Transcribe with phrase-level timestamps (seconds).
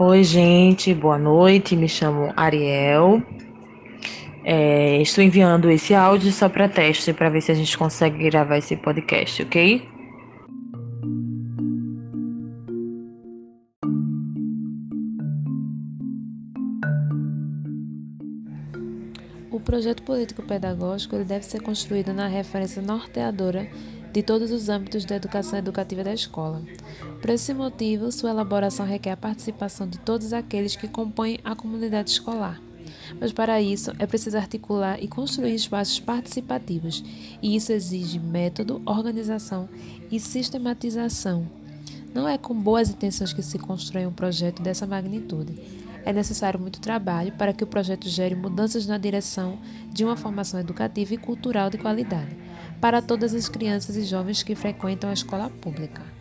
[0.00, 1.74] Oi, gente, boa noite.
[1.74, 3.20] Me chamo Ariel.
[4.44, 8.56] É, estou enviando esse áudio só para teste, para ver se a gente consegue gravar
[8.58, 9.86] esse podcast, ok?
[19.50, 23.68] O projeto político-pedagógico ele deve ser construído na referência norteadora
[24.12, 26.62] de todos os âmbitos da educação educativa da escola.
[27.20, 32.10] Por esse motivo, sua elaboração requer a participação de todos aqueles que compõem a comunidade
[32.10, 32.60] escolar.
[33.20, 37.04] Mas para isso é preciso articular e construir espaços participativos,
[37.42, 39.68] e isso exige método, organização
[40.10, 41.46] e sistematização.
[42.14, 45.54] Não é com boas intenções que se constrói um projeto dessa magnitude.
[46.04, 49.58] É necessário muito trabalho para que o projeto gere mudanças na direção
[49.92, 52.47] de uma formação educativa e cultural de qualidade
[52.80, 56.17] para todas as crianças e jovens que frequentam a escola pública.